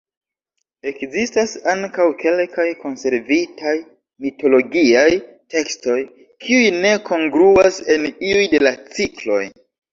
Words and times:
Ekzistas 0.91 1.51
ankaŭ 1.73 2.07
kelkaj 2.23 2.65
konservitaj 2.85 3.75
mitologiaj 4.27 5.05
tekstoj 5.57 6.01
kiuj 6.47 6.75
ne 6.81 6.97
kongruas 7.13 7.81
en 7.99 8.13
iuj 8.33 8.51
de 8.59 8.67
la 8.69 8.77
cikloj. 8.99 9.43